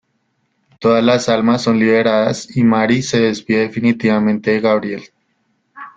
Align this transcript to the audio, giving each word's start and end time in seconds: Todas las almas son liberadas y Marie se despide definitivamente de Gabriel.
Todas 0.79 1.03
las 1.03 1.29
almas 1.29 1.61
son 1.61 1.77
liberadas 1.77 2.57
y 2.57 2.63
Marie 2.63 3.03
se 3.03 3.19
despide 3.19 3.67
definitivamente 3.67 4.49
de 4.49 4.59
Gabriel. 4.59 5.03